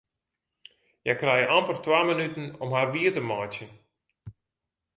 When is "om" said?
2.63-2.69